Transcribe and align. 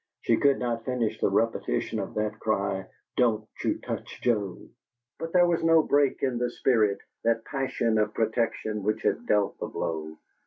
She 0.21 0.35
could 0.37 0.57
not 0.57 0.83
finish 0.83 1.19
the 1.21 1.29
repetition 1.29 1.99
of 1.99 2.15
that 2.15 2.39
cry, 2.39 2.87
"Don't 3.17 3.47
you 3.63 3.77
touch 3.81 4.19
Joe!" 4.23 4.57
But 5.19 5.31
there 5.31 5.45
was 5.45 5.63
no 5.63 5.83
break 5.83 6.23
in 6.23 6.39
the 6.39 6.49
spirit, 6.49 6.97
that 7.23 7.45
passion 7.45 7.99
of 7.99 8.15
protection 8.15 8.81
which 8.81 9.03
had 9.03 9.27
dealt 9.27 9.59
the 9.59 9.67
blow. 9.67 10.17